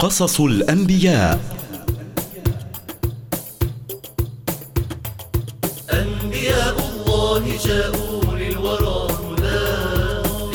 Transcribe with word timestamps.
قصص 0.00 0.40
الأنبياء. 0.40 1.40
أنبياء 5.90 6.76
الله 6.78 7.58
جاءوا 7.64 8.36
للورى 8.36 9.08
هدى. 9.12 9.64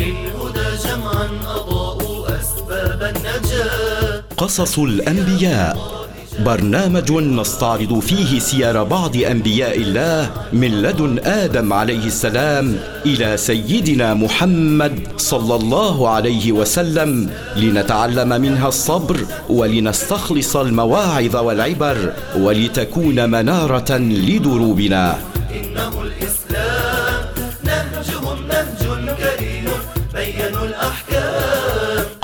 للهدى 0.04 0.68
جمعا 0.86 1.30
أضاءوا 1.46 2.40
أسباب 2.42 3.16
النجاة. 3.16 4.24
قصص 4.38 4.80
الأنبياء. 4.80 6.01
برنامج 6.46 7.12
نستعرض 7.12 8.00
فيه 8.00 8.40
سير 8.40 8.84
بعض 8.84 9.18
أنبياء 9.18 9.78
الله 9.78 10.32
من 10.54 10.82
لدن 10.82 11.20
آدم 11.20 11.74
عليه 11.74 12.06
السلام 12.06 12.76
إلى 13.06 13.38
سيدنا 13.38 14.14
محمد 14.14 15.00
صلى 15.18 15.56
الله 15.56 16.10
عليه 16.10 16.52
وسلم 16.52 17.30
لنتعلم 17.56 18.30
منها 18.42 18.68
الصبر 18.68 19.18
ولنستخلص 19.50 20.56
المواعظ 20.56 21.36
والعبر 21.36 22.14
ولتكون 22.38 23.30
منارة 23.30 23.98
لدروبنا. 23.98 25.18
إنه 25.52 25.92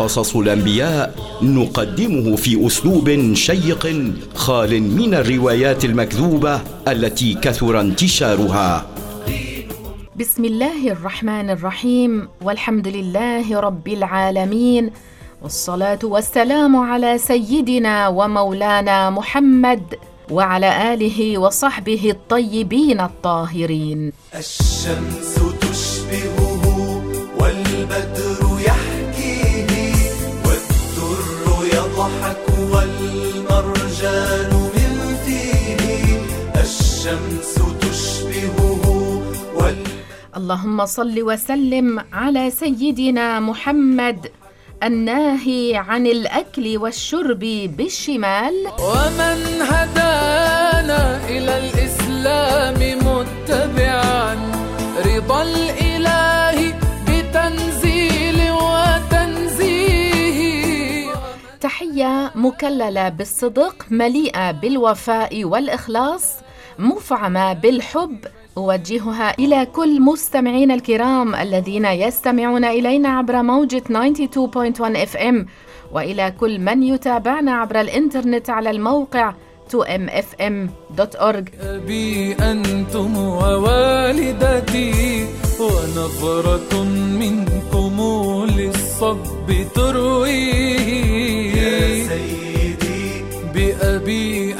قصص 0.07 0.35
الأنبياء 0.35 1.15
نقدمه 1.41 2.35
في 2.35 2.67
أسلوب 2.67 3.33
شيق 3.33 4.13
خال 4.35 4.83
من 4.83 5.13
الروايات 5.13 5.85
المكذوبة 5.85 6.61
التي 6.87 7.33
كثر 7.33 7.79
انتشارها. 7.81 8.87
بسم 10.15 10.45
الله 10.45 10.91
الرحمن 10.91 11.49
الرحيم. 11.49 12.27
والحمد 12.41 12.87
لله 12.87 13.59
رب 13.59 13.87
العالمين. 13.87 14.91
والصلاة 15.43 15.99
والسلام 16.03 16.75
على 16.75 17.17
سيدنا 17.17 18.07
ومولانا 18.07 19.09
محمد 19.09 19.83
وعلى 20.31 20.93
آله 20.93 21.37
وصحبه 21.37 22.09
الطيبين 22.09 22.99
الطاهرين. 23.01 24.11
الشمس 24.35 25.56
اللهم 40.47 40.85
صل 40.85 41.21
وسلم 41.21 41.99
على 42.13 42.51
سيدنا 42.51 43.39
محمد 43.39 44.31
الناهي 44.83 45.75
عن 45.75 46.07
الأكل 46.07 46.77
والشرب 46.77 47.39
بالشمال. 47.77 48.53
ومن 48.79 49.61
هدانا 49.61 51.27
إلى 51.27 51.53
الإسلام 51.63 52.79
متبعا 53.07 54.35
رضا 55.05 55.41
الإله 55.43 56.73
بتنزيل 57.07 58.51
وتنزيه. 58.51 60.07
تحية 61.61 62.31
مكللة 62.35 63.09
بالصدق 63.09 63.85
مليئة 63.91 64.51
بالوفاء 64.51 65.43
والإخلاص 65.45 66.25
مفعمة 66.79 67.53
بالحب 67.53 68.17
أوجهها 68.57 69.33
إلى 69.39 69.65
كل 69.65 70.01
مستمعينا 70.01 70.73
الكرام 70.73 71.35
الذين 71.35 71.85
يستمعون 71.85 72.65
إلينا 72.65 73.09
عبر 73.09 73.43
موجة 73.43 73.83
92.1 73.87 74.81
إف 74.81 75.17
إم 75.17 75.45
وإلى 75.91 76.33
كل 76.39 76.59
من 76.59 76.83
يتابعنا 76.83 77.51
عبر 77.51 77.81
الإنترنت 77.81 78.49
على 78.49 78.69
الموقع 78.69 79.33
2mfm.org 79.71 81.45
أبي 81.61 82.33
أنتم 82.33 83.17
ووالدتي 83.17 85.25
ونظرة 85.59 86.83
منكم 86.93 87.97
للصب 88.57 89.51
ترويه. 89.75 91.55
يا 91.55 92.07
سيدي. 92.07 93.23
بأبي 93.53 94.53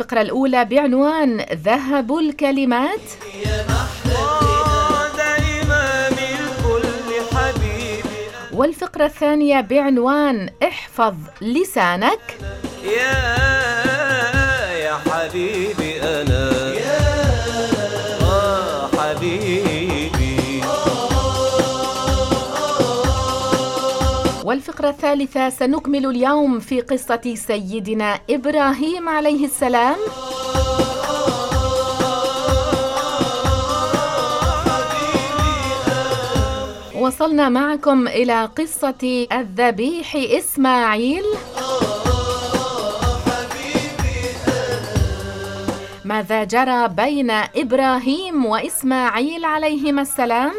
الفقرة 0.00 0.20
الأولى 0.20 0.64
بعنوان 0.64 1.40
ذهب 1.40 2.18
الكلمات. 2.18 3.00
والفقرة 8.52 9.04
الثانية 9.04 9.60
بعنوان 9.60 10.50
احفظ 10.62 11.14
لسانك. 11.40 12.38
يا 12.84 13.47
والفقرة 24.48 24.88
الثالثة 24.88 25.48
سنكمل 25.50 26.06
اليوم 26.06 26.60
في 26.60 26.80
قصة 26.80 27.34
سيدنا 27.34 28.20
إبراهيم 28.30 29.08
عليه 29.08 29.44
السلام 29.44 29.96
وصلنا 36.94 37.48
معكم 37.48 38.08
إلى 38.08 38.44
قصة 38.44 39.26
الذبيح 39.32 40.16
إسماعيل 40.16 41.24
ماذا 46.04 46.44
جرى 46.44 46.88
بين 46.88 47.30
إبراهيم 47.30 48.46
وإسماعيل 48.46 49.44
عليهما 49.44 50.02
السلام؟ 50.02 50.52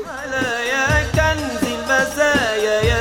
يا 0.69 1.03
كنز 1.15 1.63
المزايا 1.73 2.98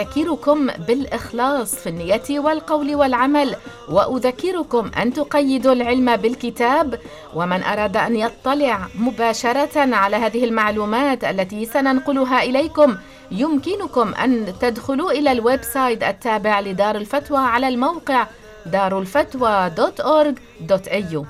أذكركم 0.00 0.66
بالإخلاص 0.88 1.74
في 1.74 1.88
النية 1.88 2.22
والقول 2.30 2.94
والعمل 2.94 3.56
وأذكركم 3.88 4.90
أن 5.02 5.12
تقيدوا 5.12 5.72
العلم 5.72 6.16
بالكتاب 6.16 6.98
ومن 7.34 7.62
أراد 7.62 7.96
أن 7.96 8.16
يطلع 8.16 8.86
مباشرة 8.98 9.94
على 9.94 10.16
هذه 10.16 10.44
المعلومات 10.44 11.24
التي 11.24 11.64
سننقلها 11.64 12.42
إليكم 12.42 12.96
يمكنكم 13.30 14.14
أن 14.14 14.52
تدخلوا 14.60 15.10
إلى 15.10 15.32
ال 15.32 15.62
website 15.62 16.02
التابع 16.02 16.60
لدار 16.60 16.96
الفتوى 16.96 17.38
على 17.38 17.68
الموقع 17.68 18.26
darulfatwa.org.au 18.66 21.24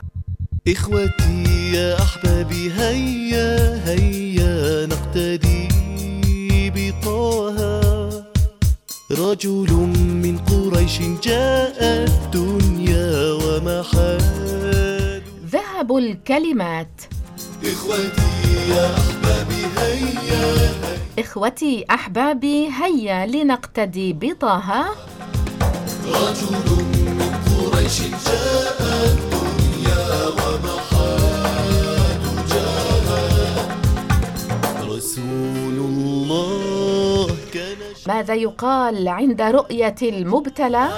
إخوتي 0.69 1.45
يا 1.75 1.97
أحبابي 2.03 2.73
هيا 2.73 3.81
هيا 3.87 4.87
نقتدي 4.87 5.69
بطه. 6.75 8.00
رجل 9.11 9.73
من 10.25 10.39
قريش 10.39 10.99
جاء 11.23 11.77
الدنيا 11.81 13.33
ومحاد 13.33 15.23
ذهب 15.47 15.97
الكلمات. 15.97 17.03
إخوتي 17.65 18.71
يا 18.71 18.95
أحبابي 18.95 19.63
هيا 19.79 20.73
إخوتي 21.19 21.85
أحبابي 21.91 22.69
هيا 22.83 23.27
لنقتدي 23.27 24.13
بطه. 24.13 24.85
رجل 26.07 26.53
من 26.95 27.33
قريش 27.47 28.01
جاء 28.01 28.79
الدنيا 29.07 30.27
ومحاد 30.29 32.23
جاء 32.51 33.07
رسول 34.83 35.70
ماذا 38.11 38.35
يقال 38.35 39.09
عند 39.09 39.43
رؤية 39.43 39.95
المبتلى؟ 40.03 40.89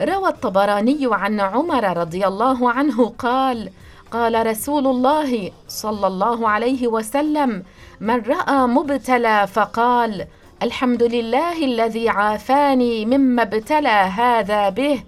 روى 0.00 0.28
الطبراني 0.28 0.98
عن 1.02 1.40
عمر 1.40 1.96
رضي 1.96 2.26
الله 2.26 2.70
عنه 2.70 3.12
قال 3.18 3.70
قال 4.10 4.46
رسول 4.46 4.86
الله 4.86 5.50
صلى 5.68 6.06
الله 6.06 6.48
عليه 6.48 6.88
وسلم 6.88 7.62
من 8.00 8.20
رأى 8.20 8.66
مبتلى 8.66 9.46
فقال 9.46 10.26
الحمد 10.62 11.02
لله 11.02 11.64
الذي 11.64 12.08
عافاني 12.08 13.06
مما 13.06 13.42
ابتلى 13.42 13.98
هذا 14.20 14.68
به 14.68 15.02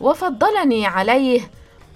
وفضلني 0.00 0.86
عليه 0.86 1.40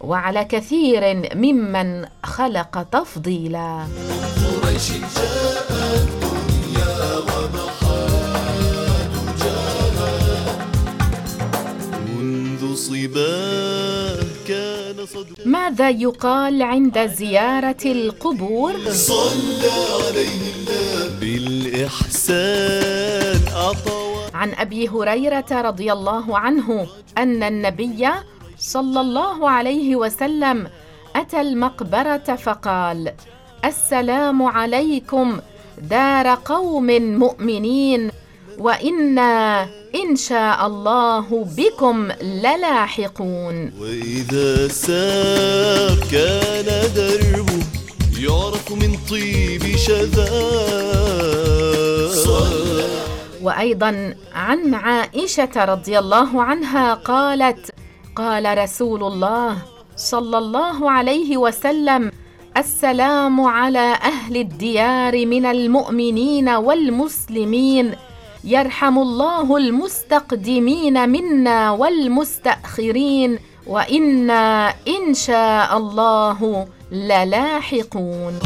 وعلى 0.01 0.45
كثير 0.45 1.03
ممن 1.35 2.07
خلق 2.25 2.83
تفضيلا 2.93 3.85
صدق 15.07 15.47
ماذا 15.47 15.91
يقال 15.91 16.63
عند 16.63 17.07
زيارة 17.07 17.85
القبور؟ 17.85 18.73
صلى 18.91 19.73
عليه 20.05 20.41
الله 20.57 21.19
بالإحسان 21.21 22.61
أعطى 23.57 24.03
عن 24.35 24.55
أبي 24.55 24.89
هريرة 24.89 25.51
رضي 25.53 25.93
الله 25.93 26.39
عنه 26.39 26.87
أن 27.19 27.43
النبي 27.43 28.09
صلى 28.59 29.01
الله 29.01 29.51
عليه 29.51 29.97
وسلم 29.97 30.69
أتى 31.17 31.41
المقبرة 31.41 32.37
فقال 32.45 33.13
السلام 33.65 34.43
عليكم 34.43 35.41
دار 35.91 36.27
قوم 36.45 36.87
مؤمنين. 37.19 38.11
وإنا 38.59 39.63
إن 39.95 40.17
شاء 40.17 40.67
الله 40.67 41.47
بكم 41.57 42.09
للاحقون. 42.23 43.73
وإذا 43.81 44.69
سار 44.69 45.99
كان 46.13 46.69
دربه 46.97 47.63
يعرف 48.19 48.73
من 48.73 48.97
طيب 49.11 49.77
شذاه 49.77 51.05
وأيضا 53.43 54.15
عن 54.35 54.75
عائشه 54.75 55.65
رضي 55.65 55.99
الله 55.99 56.43
عنها 56.43 56.95
قالت 56.95 57.71
قال 58.17 58.59
رسول 58.59 59.03
الله 59.05 59.57
صلى 59.97 60.39
الله 60.39 60.91
عليه 60.91 61.37
وسلم 61.37 62.13
السلام 62.57 63.41
على 63.41 63.93
أهل 64.13 64.37
الديار 64.37 65.27
من 65.27 65.47
المؤمنين 65.47 66.49
والمسلمين. 66.49 67.95
يرحم 68.47 68.99
الله 68.99 69.57
المستقدمين 69.57 71.09
منا 71.09 71.71
والمستأخرين 71.71 73.39
وإنا 73.67 74.69
إن 74.69 75.15
شاء 75.15 75.77
الله 75.77 76.67
للاحقون. 76.93 78.39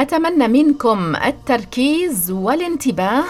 أتمنى 0.00 0.48
منكم 0.48 1.16
التركيز 1.16 2.30
والانتباه. 2.30 3.24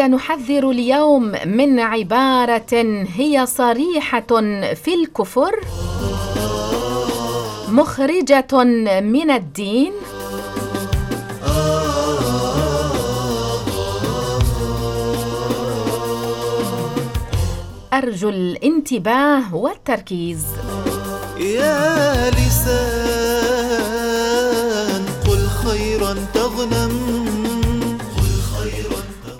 سنحذر 0.00 0.70
اليوم 0.70 1.32
من 1.46 1.80
عبارة 1.80 3.06
هي 3.16 3.46
صريحة 3.46 4.40
في 4.74 4.94
الكفر 4.94 5.60
مخرجة 7.68 8.64
من 9.00 9.30
الدين. 9.30 9.92
أرجو 17.92 18.28
الانتباه 18.28 19.54
والتركيز. 19.54 20.46
يا 21.40 22.30
لسان 22.30 23.19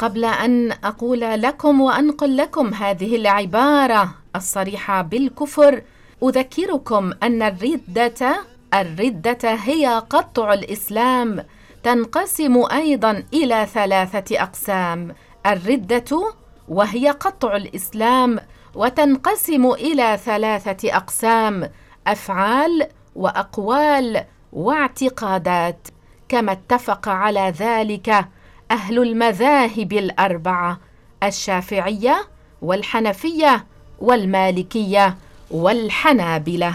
قبل 0.00 0.24
أن 0.24 0.72
أقول 0.72 1.20
لكم 1.20 1.80
وأنقل 1.80 2.36
لكم 2.36 2.74
هذه 2.74 3.16
العبارة 3.16 4.14
الصريحة 4.36 5.02
بالكفر. 5.02 5.82
أذكركم 6.22 7.12
أن 7.22 7.42
الرده 7.42 8.44
الردة 8.74 9.54
هي 9.54 10.02
قطع 10.10 10.52
الإسلام 10.52 11.44
تنقسم 11.82 12.64
أيضا 12.72 13.24
إلى 13.34 13.66
ثلاثة 13.74 14.42
أقسام. 14.42 15.14
الردة 15.46 16.32
وهي 16.68 17.10
قطع 17.10 17.56
الإسلام 17.56 18.38
وتنقسم 18.74 19.66
إلى 19.66 20.18
ثلاثة 20.24 20.96
أقسام 20.96 21.70
أفعال 22.06 22.88
وأقوال 23.16 24.24
واعتقادات. 24.52 25.88
كما 26.28 26.52
اتفق 26.52 27.08
على 27.08 27.54
ذلك 27.58 28.24
أهل 28.70 28.98
المذاهب 29.02 29.92
الأربعة 29.92 30.80
الشافعية 31.22 32.26
والحنفية 32.62 33.66
والمالكية 34.00 35.16
والحنابلة. 35.50 36.74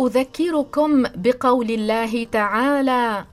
أذكركم 0.00 1.02
بقول 1.14 1.70
الله 1.70 2.24
تعالى 2.24 3.24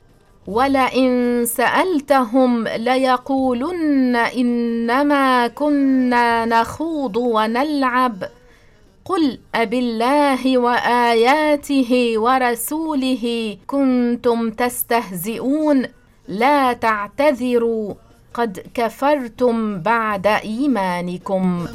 ولئن 0.48 1.44
سألتهم 1.46 2.68
ليقولن 2.68 4.16
إنما 4.16 5.48
كنا 5.48 6.46
نخوض 6.46 7.18
ونلعب. 7.18 8.24
قل 9.06 9.40
أبالله 9.56 10.58
وآياته 10.58 12.14
ورسوله 12.18 13.58
كنتم 13.68 14.50
تستهزئون. 14.50 15.84
لا 16.28 16.74
تعتذروا 16.74 17.94
قد 18.34 18.66
كفرتم 18.74 19.82
بعد 19.82 20.28
إيمانكم. 20.28 21.68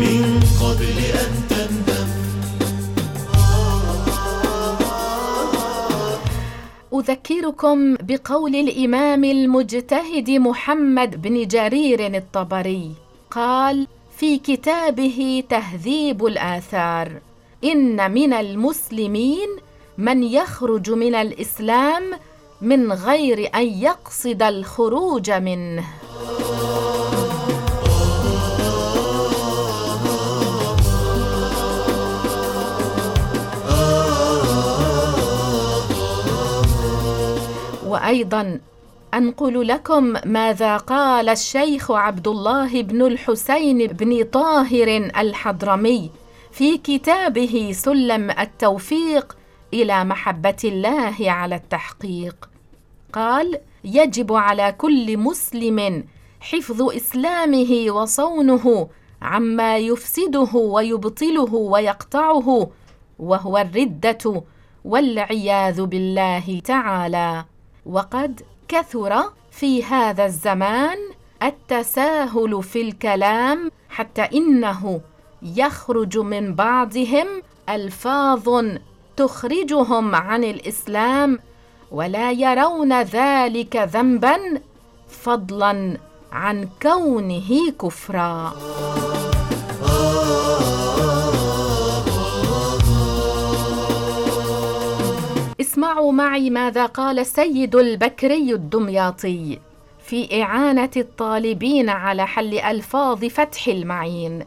من 0.00 0.40
قبل 0.62 0.98
أن 1.22 1.32
تندم 1.50 2.03
أذكركم 7.08 7.94
بقول 7.94 8.54
الإمام 8.54 9.24
المجتهد 9.24 10.30
محمد 10.30 11.22
بن 11.22 11.46
جرير 11.46 12.16
الطبري 12.16 12.90
قال 13.30 13.86
في 14.16 14.38
كتابه 14.38 15.44
تهذيب 15.48 16.26
الآثار 16.26 17.12
إن 17.64 18.10
من 18.10 18.32
المسلمين 18.32 19.48
من 19.98 20.22
يخرج 20.22 20.90
من 20.90 21.14
الإسلام 21.14 22.02
من 22.60 22.92
غير 22.92 23.50
أن 23.54 23.66
يقصد 23.66 24.42
الخروج 24.42 25.30
منه. 25.30 25.84
وأيضا 37.94 38.60
أنقل 39.14 39.68
لكم 39.68 40.14
ماذا 40.24 40.76
قال 40.76 41.28
الشيخ 41.28 41.90
عبد 41.90 42.28
الله 42.28 42.82
بن 42.82 43.02
الحسين 43.02 43.86
بن 43.86 44.24
طاهر 44.24 44.88
الحضرمي 44.96 46.10
في 46.52 46.78
كتابه 46.78 47.72
سلم 47.74 48.30
التوفيق 48.30 49.36
إلى 49.74 50.04
محبة 50.04 50.56
الله 50.64 51.30
على 51.30 51.54
التحقيق. 51.54 52.50
قال 53.12 53.58
يجب 53.84 54.32
على 54.32 54.74
كل 54.78 55.16
مسلم 55.18 56.04
حفظ 56.40 56.82
إسلامه 56.82 57.86
وصونه 57.88 58.88
عما 59.22 59.78
يفسده 59.78 60.50
ويبطله 60.54 61.54
ويقطعه 61.54 62.70
وهو 63.18 63.58
الردة 63.58 64.42
والعياذ 64.84 65.82
بالله 65.82 66.60
تعالى. 66.64 67.44
وقد 67.86 68.40
كثر 68.68 69.32
في 69.50 69.84
هذا 69.84 70.26
الزمان 70.26 70.98
التساهل 71.42 72.62
في 72.62 72.80
الكلام 72.80 73.70
حتى 73.88 74.22
إنه 74.22 75.00
يخرج 75.42 76.18
من 76.18 76.54
بعضهم 76.54 77.26
ألفاظ 77.68 78.64
تخرجهم 79.16 80.14
عن 80.14 80.44
الإسلام 80.44 81.38
ولا 81.90 82.32
يرون 82.32 83.02
ذلك 83.02 83.76
ذنبا 83.76 84.60
فضلا 85.08 85.98
عن 86.32 86.68
كونه 86.82 87.72
كفرا. 87.80 88.54
اسمعوا 95.74 96.12
معي 96.12 96.50
ماذا 96.50 96.86
قال 96.86 97.26
سيد 97.26 97.76
البكري 97.76 98.52
الدمياطي 98.52 99.58
في 99.98 100.42
إعانة 100.42 100.90
الطالبين 100.96 101.88
على 101.88 102.26
حل 102.26 102.58
ألفاظ 102.58 103.24
فتح 103.24 103.68
المعين. 103.68 104.44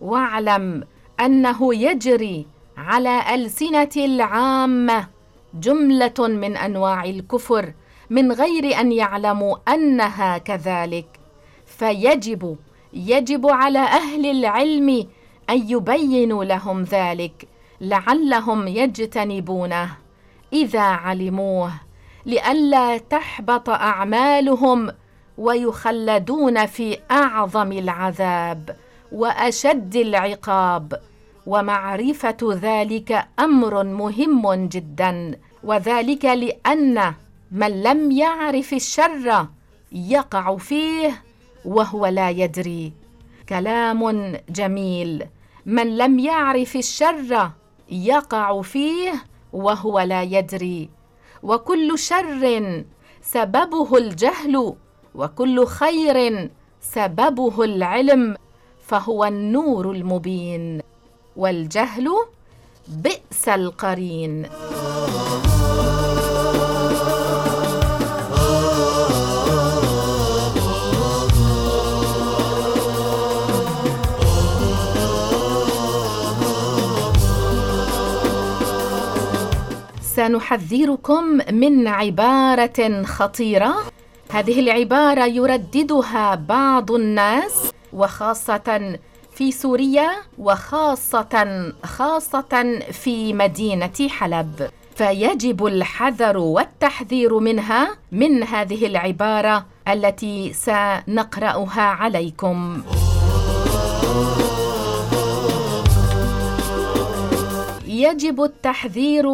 واعلم 0.00 0.84
أنه 1.20 1.74
يجري 1.74 2.46
على 2.76 3.34
ألسنة 3.34 3.90
العامة 3.96 5.08
جملة 5.54 6.14
من 6.18 6.56
أنواع 6.56 7.04
الكفر 7.04 7.72
من 8.10 8.32
غير 8.32 8.80
أن 8.80 8.92
يعلموا 8.92 9.56
أنها 9.68 10.38
كذلك. 10.38 11.06
فيجب 11.66 12.56
يجب 12.92 13.46
على 13.46 13.78
أهل 13.78 14.26
العلم 14.26 15.06
أن 15.50 15.70
يبينوا 15.70 16.44
لهم 16.44 16.82
ذلك 16.82 17.48
لعلهم 17.80 18.68
يجتنبونه. 18.68 20.05
إذا 20.52 20.80
علموه 20.80 21.72
لئلا 22.26 22.98
تحبط 22.98 23.70
أعمالهم 23.70 24.90
ويخلدون 25.38 26.66
في 26.66 26.98
أعظم 27.10 27.72
العذاب 27.72 28.76
وأشد 29.12 29.96
العقاب. 29.96 31.00
ومعرفة 31.46 32.36
ذلك 32.42 33.26
أمر 33.38 33.84
مهم 33.84 34.68
جدا 34.68 35.38
وذلك 35.64 36.24
لأن 36.24 37.14
من 37.50 37.82
لم 37.82 38.10
يعرف 38.10 38.72
الشر 38.72 39.46
يقع 39.92 40.56
فيه 40.56 41.22
وهو 41.64 42.06
لا 42.06 42.30
يدري. 42.30 42.92
كلام 43.48 44.32
جميل 44.48 45.26
من 45.66 45.96
لم 45.96 46.18
يعرف 46.18 46.76
الشر 46.76 47.50
يقع 47.90 48.62
فيه 48.62 49.12
وهو 49.56 50.00
لا 50.00 50.22
يدري. 50.22 50.90
وكل 51.42 51.98
شر 51.98 52.84
سببه 53.22 53.96
الجهل 53.96 54.74
وكل 55.14 55.66
خير 55.66 56.50
سببه 56.80 57.64
العلم 57.64 58.36
فهو 58.86 59.24
النور 59.24 59.90
المبين 59.90 60.80
والجهل 61.36 62.08
بئس 62.88 63.48
القرين. 63.48 64.46
سنحذركم 80.16 81.24
من 81.52 81.88
عبارة 81.88 83.02
خطيرة. 83.02 83.74
هذه 84.30 84.60
العبارة 84.60 85.24
يرددها 85.26 86.34
بعض 86.34 86.92
الناس 86.92 87.70
وخاصة 87.92 88.98
في 89.32 89.52
سوريا 89.52 90.10
وخاصة 90.38 91.72
خاصة 91.84 92.80
في 92.92 93.32
مدينة 93.32 94.08
حلب. 94.08 94.70
فيجب 94.94 95.66
الحذر 95.66 96.38
والتحذير 96.38 97.38
منها 97.38 97.88
من 98.12 98.42
هذه 98.42 98.86
العبارة 98.86 99.66
التي 99.88 100.52
سنقرأها 100.52 101.82
عليكم. 101.82 102.82
يجب 107.86 108.42
التحذير 108.42 109.26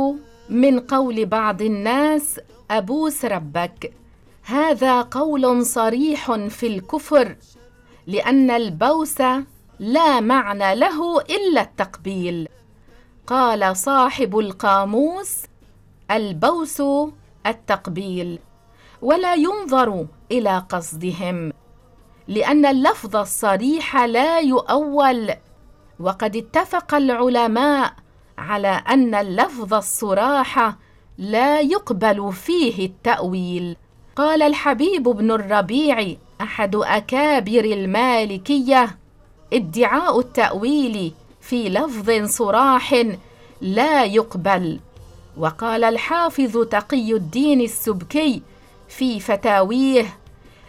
من 0.48 0.80
قول 0.80 1.26
بعض 1.26 1.62
الناس 1.62 2.40
أبوس 2.70 3.24
ربك. 3.24 3.92
هذا 4.42 5.02
قول 5.02 5.66
صريح 5.66 6.32
في 6.32 6.66
الكفر 6.66 7.36
لأن 8.06 8.50
البوس 8.50 9.20
لا 9.78 10.20
معنى 10.20 10.74
له 10.74 11.20
إلا 11.20 11.60
التقبيل. 11.60 12.48
قال 13.26 13.76
صاحب 13.76 14.38
القاموس 14.38 15.42
البوس 16.10 16.82
التقبيل. 17.46 18.38
ولا 19.02 19.34
ينظر 19.34 20.06
إلى 20.32 20.64
قصدهم 20.68 21.52
لأن 22.28 22.66
اللفظ 22.66 23.16
الصريح 23.16 23.96
لا 23.96 24.40
يؤول. 24.40 25.30
وقد 26.00 26.36
اتفق 26.36 26.94
العلماء 26.94 27.92
على 28.42 28.82
أن 28.88 29.14
اللفظ 29.14 29.74
الصراحة 29.74 30.78
لا 31.18 31.60
يقبل 31.60 32.32
فيه 32.32 32.86
التأويل. 32.86 33.76
قال 34.16 34.42
الحبيب 34.42 35.02
بن 35.02 35.30
الربيع 35.30 36.14
أحد 36.40 36.76
أكابر 36.76 37.64
المالكية. 37.64 38.96
ادعاء 39.52 40.20
التأويل 40.20 41.12
في 41.40 41.68
لفظ 41.68 42.10
صراح 42.24 43.04
لا 43.60 44.04
يقبل. 44.04 44.80
وقال 45.36 45.84
الحافظ 45.84 46.58
تقي 46.58 47.12
الدين 47.12 47.60
السبكي 47.60 48.42
في 48.88 49.20
فتاويه 49.20 50.06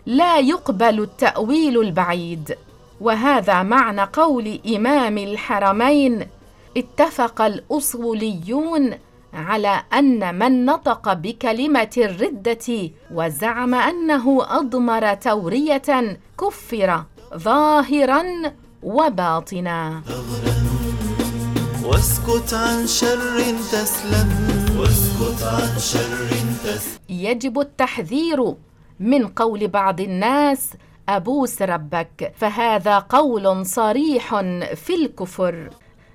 لا 0.05 0.39
يقبل 0.39 0.99
التأويل 0.99 1.79
البعيد. 1.81 2.57
وهذا 3.01 3.63
معنى 3.63 4.01
قول 4.01 4.59
إمام 4.75 5.17
الحرمين 5.17 6.27
اتفق 6.77 7.41
الأصوليون 7.41 8.93
على 9.33 9.83
أن 9.93 10.39
من 10.39 10.65
نطق 10.65 11.13
بكلمة 11.13 11.89
الردة 11.97 12.91
وزعم 13.13 13.73
أنه 13.75 14.57
أضمر 14.59 15.13
تورية 15.13 16.17
كفر 16.39 17.03
ظاهرا 17.37 18.23
وباطنا. 18.83 20.01
واسكت 21.83 22.53
عن 22.53 22.87
شر 22.87 23.39
تسلم. 23.71 24.29
واسكت 24.79 25.43
عن 25.43 25.79
شر 25.79 26.27
تسلم. 26.63 26.99
يجب 27.09 27.59
التحذير 27.59 28.55
من 28.99 29.27
قول 29.27 29.67
بعض 29.67 30.01
الناس 30.01 30.69
أبوس 31.09 31.61
ربك 31.61 32.33
فهذا 32.35 32.99
قول 32.99 33.65
صريح 33.65 34.39
في 34.75 34.95
الكفر. 34.95 35.69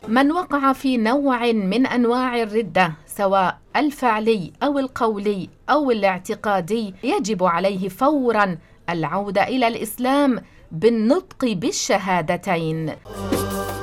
من 0.07 0.33
وقع 0.33 0.73
في 0.73 0.97
نوع 0.97 1.53
من 1.53 1.87
أنواع 1.87 2.43
الردة 2.43 2.93
سواء 3.17 3.59
الفعلي 3.77 4.53
أو 4.63 4.79
القولي 4.79 5.49
أو 5.71 5.91
الاعتقادي 5.91 6.95
يجب 7.05 7.45
عليه 7.45 7.89
فورا 7.89 8.59
العودة 8.91 9.49
إلى 9.49 9.69
الإسلام 9.69 10.43
بالنطق 10.73 11.45
بالشهادتين. 11.45 12.93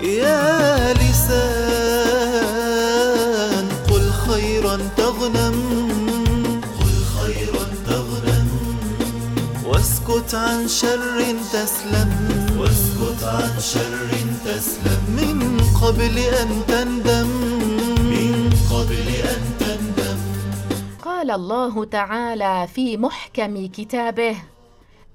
يا 0.03 0.93
لسان 0.93 1.65
قل 3.89 4.09
خيرا 4.09 4.77
تغنم. 4.97 5.55
قل 6.79 7.03
خيرا 7.19 7.65
تغنم. 7.87 8.47
واسكت 9.65 10.35
عن 10.35 10.67
شر 10.67 11.35
تسلم. 11.53 12.54
واسكت 12.65 13.23
عن 13.23 13.59
شر 13.59 14.09
تسلم. 14.45 15.01
من 15.17 15.37
قبل 15.81 16.17
أن 16.17 16.49
تندم. 16.67 17.29
من 18.13 18.49
قبل 18.73 19.07
أن 19.33 19.41
تندم. 19.59 20.19
قال 21.01 21.31
الله 21.31 21.85
تعالى 21.85 22.67
في 22.75 22.97
محكم 22.97 23.67
كتابه 23.67 24.35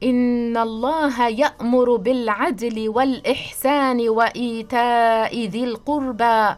إن 0.02 0.57
الله 0.57 1.28
يأمر 1.28 1.97
بالعدل 1.97 2.88
والإحسان 2.88 4.09
وإيتاء 4.09 5.47
ذي 5.47 5.64
القربى 5.64 6.54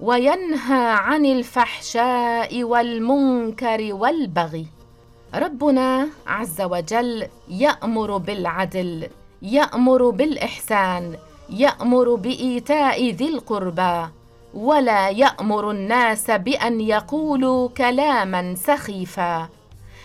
وينهى 0.00 0.84
عن 0.90 1.26
الفحشاء 1.26 2.64
والمنكر 2.64 3.88
والبغي. 3.92 4.66
ربنا 5.34 6.08
عز 6.26 6.60
وجل 6.60 7.26
يأمر 7.48 8.16
بالعدل. 8.16 9.08
يأمر 9.42 10.10
بالإحسان 10.10 11.16
يأمر 11.50 12.14
بإيتاء 12.14 13.10
ذي 13.10 13.28
القربى 13.28 14.06
ولا 14.54 15.08
يأمر 15.08 15.70
الناس 15.70 16.30
بأن 16.30 16.80
يقولوا 16.80 17.68
كلاما 17.68 18.54
سخيفا. 18.54 19.48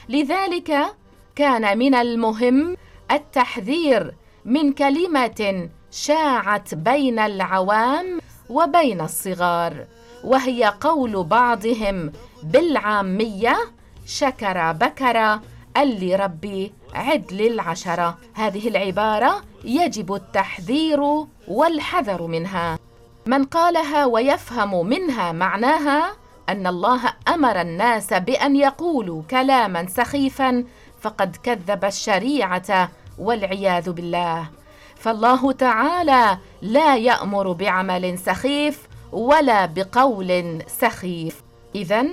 لذلك 0.10 0.96
كان 1.36 1.78
من 1.78 1.96
المهم 1.96 2.78
التحذير 3.12 4.13
من 4.46 4.74
كلمة 4.74 5.70
شاعت 5.92 6.75
بين 6.75 7.20
العوام 7.20 8.20
وبين 8.50 9.02
الصغار 9.02 9.86
وهي 10.24 10.74
قول 10.82 11.24
بعضهم 11.24 12.12
بالعامية 12.44 13.58
شكر 14.06 14.72
بكر 14.72 15.40
اللي 15.78 16.16
ربي 16.16 16.74
عدل 16.94 17.42
العشرة. 17.42 18.18
هذه 18.34 18.68
العبارة 18.68 19.44
يجب 19.64 20.14
التحذير 20.14 21.00
والحذر 21.48 22.28
منها. 22.28 22.80
من 23.26 23.44
قالها 23.44 24.06
ويفهم 24.06 24.88
منها 24.88 25.32
معناها 25.32 26.14
أن 26.50 26.68
الله 26.68 27.02
أمر 27.28 27.62
الناس 27.62 28.14
بأن 28.14 28.56
يقولوا 28.56 29.22
كلاما 29.32 29.88
سخيفا 29.88 30.66
فقد 31.02 31.36
كذب 31.44 31.86
الشريعة 31.86 32.90
والعياذ 33.20 33.92
بالله. 33.92 34.50
فالله 34.96 35.52
تعالى 35.52 36.38
لا 36.62 36.96
يأمر 36.96 37.52
بعمل 37.52 38.18
سخيف 38.20 38.88
ولا 39.12 39.66
بقول 39.66 40.62
سخيف. 40.68 41.42
اذا 41.76 42.06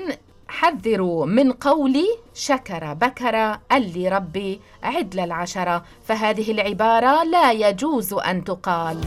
حذروا 0.50 1.26
من 1.26 1.52
قولي 1.52 2.06
شكر 2.34 2.94
بكر 2.94 3.58
اللي 3.72 4.08
ربي 4.08 4.60
عدل 4.82 5.20
العشرة 5.20 5.84
فهذه 6.04 6.50
العبارة 6.50 7.24
لا 7.24 7.52
يجوز 7.52 8.12
أن 8.12 8.44
تقال. 8.44 9.00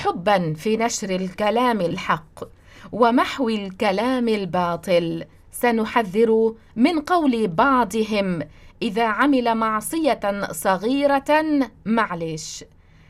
حبا 0.00 0.54
في 0.54 0.76
نشر 0.76 1.10
الكلام 1.10 1.80
الحق 1.80 2.44
ومحو 2.92 3.48
الكلام 3.48 4.28
الباطل 4.28 5.24
سنحذر 5.52 6.54
من 6.76 7.00
قول 7.00 7.48
بعضهم 7.48 8.42
إذا 8.82 9.04
عمل 9.04 9.54
معصية 9.54 10.20
صغيرة 10.52 11.68
معلش 11.84 12.64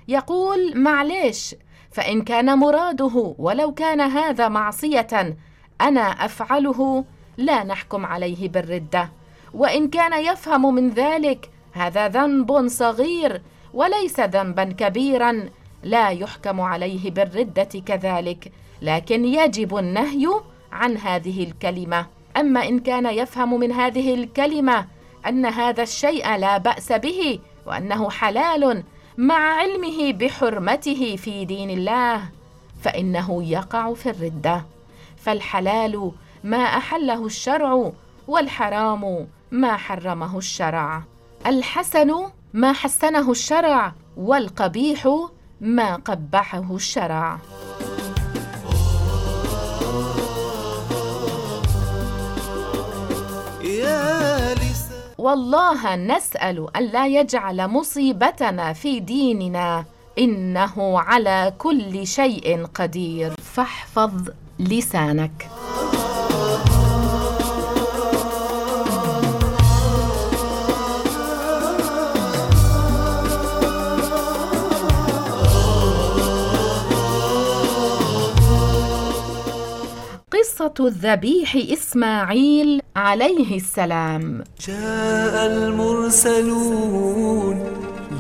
يقول 0.09 0.79
معلش 0.79 1.55
فإن 1.91 2.23
كان 2.23 2.59
مراده 2.59 3.35
ولو 3.39 3.75
كان 3.75 4.01
هذا 4.01 4.49
معصية 4.49 5.37
أنا 5.81 6.01
أفعله 6.01 7.05
لا 7.37 7.65
نحكم 7.65 8.07
عليه 8.07 8.49
بالردة. 8.49 9.11
وإن 9.55 9.89
كان 9.89 10.25
يفهم 10.25 10.75
من 10.75 10.91
ذلك 10.91 11.51
هذا 11.73 12.09
ذنب 12.09 12.69
صغير 12.69 13.43
وليس 13.75 14.21
ذنبا 14.21 14.65
كبيرا 14.65 15.49
لا 15.83 16.09
يحكم 16.09 16.61
عليه 16.61 17.11
بالردة 17.11 17.81
كذلك. 17.87 18.53
لكن 18.83 19.25
يجب 19.25 19.77
النهي 19.77 20.29
عن 20.73 20.97
هذه 20.97 21.45
الكلمة. 21.45 22.07
أما 22.37 22.69
إن 22.69 22.79
كان 22.79 23.07
يفهم 23.07 23.61
من 23.61 23.73
هذه 23.73 24.15
الكلمة 24.15 24.87
أن 25.27 25.47
هذا 25.47 25.83
الشيء 25.83 26.37
لا 26.37 26.59
بأس 26.59 26.93
به 26.93 27.39
وأنه 27.67 28.11
حلال 28.11 28.85
مع 29.19 29.35
علمه 29.35 30.13
بحرمته 30.13 31.17
في 31.17 31.45
دين 31.45 31.71
الله 31.71 32.23
فإنه 32.83 33.45
يقع 33.45 33.95
في 33.95 34.11
الردة. 34.11 34.65
فالحلال 35.17 36.13
ما 36.45 36.57
أحله 36.57 37.27
الشرع 37.27 37.93
والحرام 38.29 39.27
ما 39.51 39.77
حرمه 39.77 40.39
الشرع. 40.39 41.03
الحسن 41.47 42.31
ما 42.53 42.73
حسنه 42.73 43.31
الشرع 43.31 43.93
والقبيح 44.17 45.29
ما 45.61 45.95
قبحه 45.97 46.75
الشرع. 46.75 47.39
والله 55.21 55.97
نسأل 55.97 56.67
الا 56.77 57.07
يجعل 57.07 57.69
مصيبتنا 57.69 58.73
في 58.73 59.01
ديننا 59.01 59.85
إنه 60.19 61.01
على 61.01 61.53
كل 61.59 62.07
شيء 62.07 62.67
قدير. 62.75 63.33
فاحفظ 63.55 64.29
لسانك. 64.59 65.49
الذبيح 80.61 81.57
إسماعيل 81.73 82.81
عليه 82.97 83.57
السلام. 83.57 84.45
جاء 84.69 85.47
المرسلون 85.47 86.85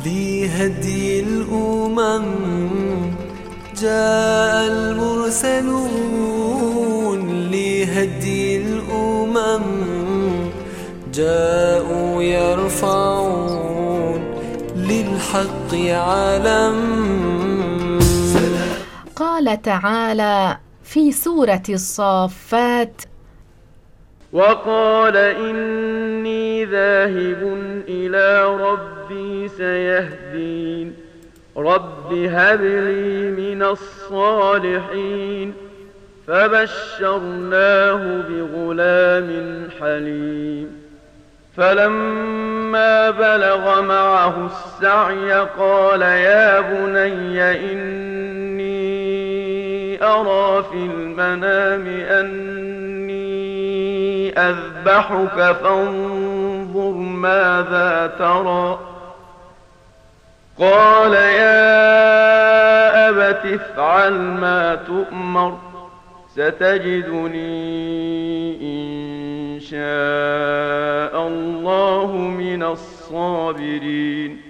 لهدي 0.06 1.20
الأمم. 1.20 2.22
جاء 3.80 4.66
المرسلون 4.72 5.90
لهدي 7.50 8.56
الأمم. 8.56 9.62
جاءوا 11.14 12.22
يرفعون 12.22 14.20
للحق 14.76 15.74
علم. 15.74 16.80
قال 19.16 19.62
تعالى 19.62 20.58
في 20.92 21.12
سورة 21.12 21.62
الصافات. 21.68 23.02
وقال 24.32 25.16
إني 25.16 26.64
ذاهب 26.64 27.58
إلى 27.88 28.44
ربي 28.44 29.48
سيهدين. 29.48 30.96
رب 31.56 32.12
هب 32.12 32.62
لي 32.62 33.30
من 33.30 33.62
الصالحين. 33.62 35.54
فبشرناه 36.26 38.22
بغلام 38.28 39.68
حليم. 39.80 40.80
فلما 41.56 43.10
بلغ 43.10 43.82
معه 43.82 44.46
السعي 44.46 45.32
قال 45.58 46.02
يا 46.02 46.60
بني 46.60 47.72
إني 47.72 47.99
أرى 50.02 50.62
في 50.62 50.76
المنام 50.76 51.86
أني 51.86 53.20
أذبحك 54.38 55.56
فانظر 55.62 56.90
ماذا 56.92 58.12
ترى. 58.18 58.78
قال 60.58 61.12
يا 61.12 61.70
أبت 63.08 63.46
افعل 63.46 64.12
ما 64.12 64.74
تؤمر 64.74 65.58
ستجدني 66.32 67.40
إن 68.62 69.60
شاء 69.60 71.28
الله 71.28 72.16
من 72.16 72.62
الصابرين. 72.62 74.49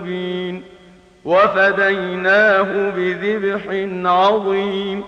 وفديناه 1.25 2.89
بذبح 2.89 3.61
عظيم 4.09 5.03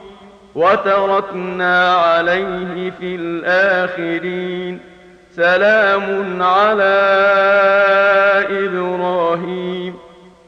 وتركنا 0.56 1.94
عليه 1.94 2.92
في 3.00 3.16
الآخرين 3.16 4.80
سلام 5.36 6.44
على 6.44 6.96
إبراهيم. 8.50 9.94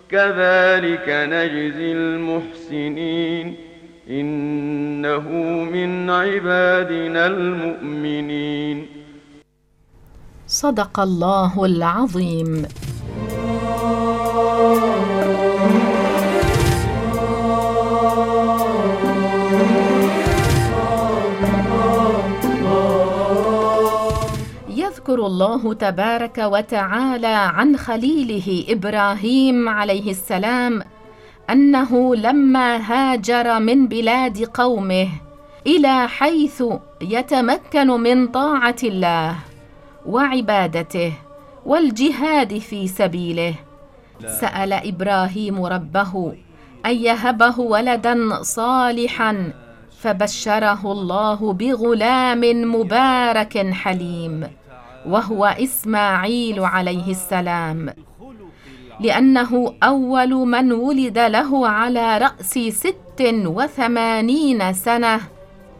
كذلك 0.09 1.05
نجزي 1.07 1.91
المحسنين. 1.91 3.55
إنه 4.09 5.29
من 5.73 6.09
عبادنا 6.09 7.25
المؤمنين. 7.25 8.85
صدق 10.47 10.99
الله 10.99 11.65
العظيم. 11.65 12.65
يذكر 25.15 25.27
الله 25.27 25.73
تبارك 25.73 26.37
وتعالى 26.37 27.27
عن 27.27 27.77
خليله 27.77 28.65
إبراهيم 28.69 29.69
عليه 29.69 30.11
السلام 30.11 30.81
أنه 31.49 32.15
لما 32.15 32.77
هاجر 32.77 33.59
من 33.59 33.87
بلاد 33.87 34.43
قومه 34.43 35.07
إلى 35.67 36.07
حيث 36.07 36.63
يتمكن 37.01 37.87
من 37.87 38.27
طاعة 38.27 38.75
الله 38.83 39.35
وعبادته 40.05 41.13
والجهاد 41.65 42.57
في 42.57 42.87
سبيله. 42.87 43.55
سأل 44.41 44.73
إبراهيم 44.73 45.65
ربه 45.65 46.33
أن 46.85 46.95
يهبه 46.95 47.59
ولدا 47.59 48.41
صالحا 48.41 49.53
فبشره 50.01 50.91
الله 50.91 51.53
بغلام 51.53 52.41
مبارك 52.75 53.73
حليم. 53.73 54.64
وهو 55.07 55.45
إسماعيل 55.45 56.59
عليه 56.59 57.11
السلام. 57.11 57.93
لأنه 58.99 59.73
أول 59.83 60.29
من 60.29 60.71
ولد 60.71 61.17
له 61.17 61.67
على 61.67 62.17
رأس 62.17 62.59
ست 62.69 63.21
وثمانين 63.45 64.73
سنة 64.73 65.19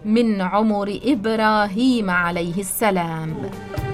من 0.05 0.41
عمر 0.41 0.99
إبراهيم 1.05 2.09
عليه 2.09 2.59
السلام. 2.59 3.35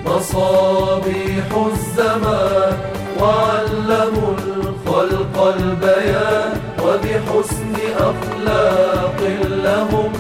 مصابيح 0.06 1.48
الزمان 1.72 2.78
وعلموا 3.22 4.34
الخلق 4.38 5.36
البيان 5.58 6.54
وبحسن 6.84 7.76
أخلاق 7.98 9.20
لهم 9.66 10.12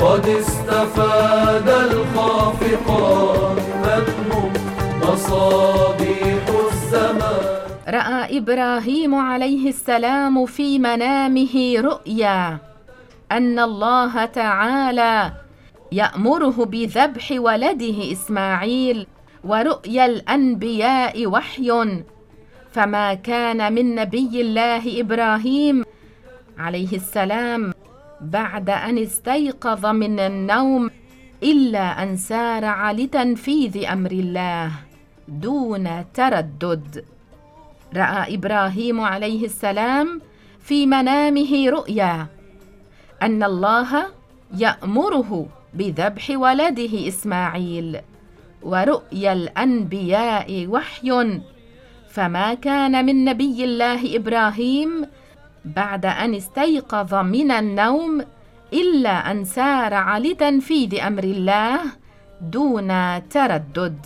قد 0.00 0.26
استفاد 0.28 1.68
الخافقان. 1.68 3.56
مصابيح 5.02 6.44
الزمان. 6.72 7.44
رأى 7.88 8.38
إبراهيم 8.38 9.14
عليه 9.14 9.68
السلام 9.68 10.46
في 10.46 10.78
منامه 10.78 11.80
رؤيا 11.80 12.58
أن 13.32 13.58
الله 13.58 14.24
تعالى 14.24 15.32
يأمره 15.92 16.64
بذبح 16.64 17.26
ولده 17.30 18.12
إسماعيل 18.12 19.06
ورؤيا 19.44 20.06
الأنبياء 20.06 21.26
وحي. 21.26 21.68
فما 22.72 23.14
كان 23.14 23.72
من 23.72 23.94
نبي 23.94 24.40
الله 24.40 25.00
إبراهيم 25.00 25.84
عليه 26.58 26.92
السلام 26.96 27.74
بعد 28.20 28.70
أن 28.70 28.98
استيقظ 28.98 29.86
من 29.86 30.20
النوم 30.20 30.90
إلا 31.44 32.02
أن 32.02 32.16
سارع 32.16 32.92
لتنفيذ 32.92 33.84
أمر 33.86 34.10
الله 34.10 34.70
دون 35.28 36.04
تردد. 36.14 37.04
رأى 37.96 38.34
إبراهيم 38.34 39.00
عليه 39.00 39.44
السلام 39.44 40.20
في 40.60 40.86
منامه 40.86 41.70
رؤيا 41.70 42.26
أن 43.22 43.42
الله 43.42 44.06
يأمره 44.56 45.46
بذبح 45.74 46.30
ولده 46.30 47.08
إسماعيل 47.08 47.98
ورؤيا 48.62 49.32
الأنبياء 49.32 50.66
وحي. 50.66 51.40
فما 52.10 52.54
كان 52.54 53.04
من 53.06 53.24
نبي 53.24 53.64
الله 53.64 54.16
إبراهيم 54.16 55.06
بعد 55.64 56.06
أن 56.06 56.34
استيقظ 56.34 57.14
من 57.14 57.50
النوم 57.50 58.24
إلا 58.74 59.30
أن 59.30 59.44
سارع 59.44 60.18
لتنفيذ 60.18 61.00
أمر 61.00 61.24
الله 61.24 61.80
دون 62.40 62.90
تردد. 63.28 63.98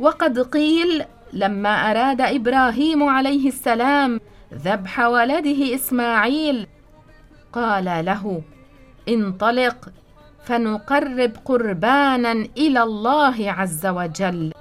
وقد 0.00 0.38
قيل 0.38 1.04
لما 1.32 1.90
أراد 1.90 2.20
إبراهيم 2.20 3.02
عليه 3.02 3.48
السلام 3.48 4.20
ذبح 4.54 5.00
ولده 5.00 5.74
إسماعيل 5.74 6.66
قال 7.52 7.84
له 7.84 8.42
انطلق 9.08 9.88
فنقرب 10.44 11.32
قربانا 11.44 12.32
إلى 12.32 12.82
الله 12.82 13.52
عز 13.52 13.86
وجل. 13.86 14.52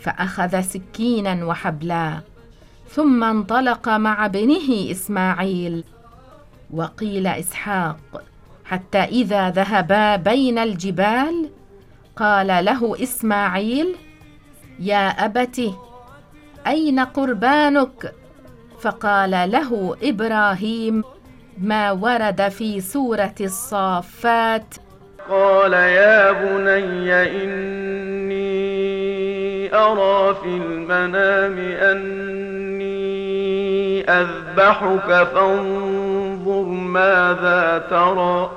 فأخذ 0.00 0.60
سكينا 0.60 1.44
وحبلا 1.44 2.20
ثم 2.88 3.24
انطلق 3.24 3.88
مع 3.88 4.26
ابنه 4.26 4.90
إسماعيل. 4.90 5.84
وقيل 6.70 7.26
إسحاق 7.26 8.22
حتى 8.64 8.98
إذا 8.98 9.50
ذهبا 9.50 10.16
بين 10.16 10.58
الجبال 10.58 11.50
قال 12.16 12.64
له 12.64 13.02
إسماعيل 13.02 13.96
يا 14.80 15.08
ابت 15.08 15.60
أين 16.66 17.00
قربانك؟ 17.00 18.12
فقال 18.80 19.30
له 19.30 19.96
إبراهيم 20.02 21.04
ما 21.58 21.92
ورد 21.92 22.48
في 22.48 22.80
سورة 22.80 23.34
الصافات. 23.40 24.74
قال 25.30 25.72
يا 25.72 26.32
بني 26.32 27.12
إني 27.42 28.44
أرى 29.74 30.34
في 30.34 30.48
المنام 30.48 31.58
أني 31.58 32.94
أذبحك 34.10 35.28
فانظر 35.34 36.03
ماذا 36.68 37.86
ترى. 37.90 38.50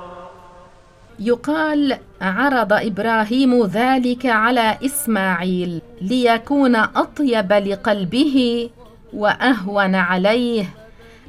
يقال 1.18 1.98
عرض 2.20 2.72
إبراهيم 2.72 3.64
ذلك 3.66 4.26
على 4.26 4.78
إسماعيل 4.84 5.82
ليكون 6.00 6.76
أطيب 6.76 7.52
لقلبه 7.52 8.70
وأهون 9.12 9.94
عليه 9.94 10.64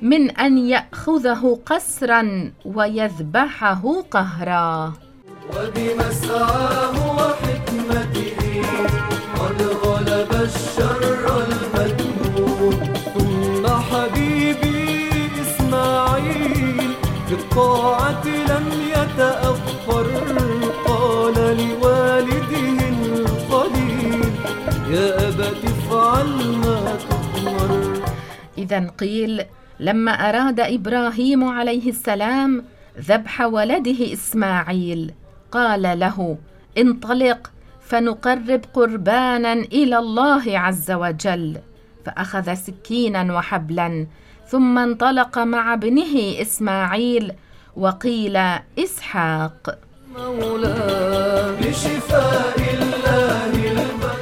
من 0.01 0.31
أن 0.31 0.57
يأخذه 0.57 1.59
قسرا 1.65 2.51
ويذبحه 2.65 4.03
قهرا. 4.11 4.93
وبمسعاه 5.49 7.15
وحكمته 7.15 7.58
إسماعيل 17.55 18.25
لم 18.27 18.65
يتأخر. 18.95 20.07
قال 20.85 21.37
لوالده 21.57 22.79
يا 24.89 25.29
افعل 25.63 26.29
ما 26.57 26.97
اذا 28.57 28.79
قيل 28.99 29.45
لما 29.79 30.11
أراد 30.11 30.59
إبراهيم 30.59 31.43
عليه 31.43 31.89
السلام 31.89 32.63
ذبح 32.99 33.41
ولده 33.41 34.13
إسماعيل 34.13 35.13
قال 35.51 35.99
له 35.99 36.37
انطلق 36.77 37.51
فنقرب 37.81 38.61
قربانا 38.73 39.53
إلى 39.53 39.97
الله 39.97 40.59
عز 40.59 40.91
وجل. 40.91 41.57
فأخذ 42.05 42.53
سكينا 42.53 43.33
وحبلا 43.33 44.07
ثم 44.49 44.77
انطلق 44.77 45.39
مع 45.39 45.73
ابنه 45.73 46.41
إسماعيل 46.41 47.31
وقيل 47.75 48.37
المن 53.71 54.17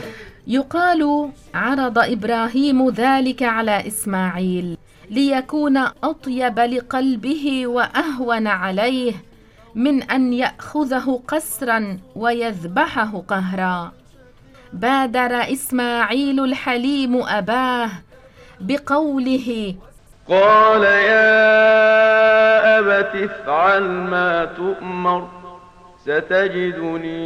يقال 0.47 1.29
عرض 1.53 1.97
إبراهيم 1.99 2.89
ذلك 2.89 3.43
على 3.43 3.87
إسماعيل 3.87 4.77
ليكون 5.09 5.77
أطيب 5.77 6.59
لقلبه 6.59 7.67
وأهون 7.67 8.47
عليه 8.47 9.13
من 9.75 10.03
أن 10.03 10.33
يأخذه 10.33 11.21
قسرا 11.27 11.99
ويذبحه 12.15 13.23
قهرا. 13.27 13.91
بادر 14.73 15.53
إسماعيل 15.53 16.39
الحليم 16.43 17.23
أباه 17.23 17.89
بقوله 18.61 19.75
قال 20.29 20.83
يا 20.83 21.29
أبت 22.79 23.15
افعل 23.15 23.83
ما 23.83 24.45
تؤمر 24.45 25.27
ستجدني 26.03 27.17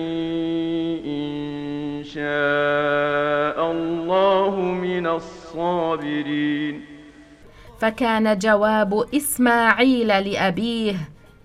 إن 1.06 2.04
شاء 2.04 3.72
الله 3.72 4.60
من 4.62 5.08
الصابرين. 5.08 6.86
فكان 7.80 8.38
جواب 8.38 9.06
إسماعيل 9.16 10.08
لأبيه 10.08 10.96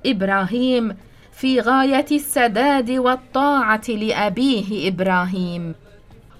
إبراهيم 0.06 0.96
في 1.32 1.60
غاية 1.60 2.06
السداد 2.12 2.90
والطاعة 2.90 3.88
لأبيه 3.88 4.88
إبراهيم. 4.88 5.74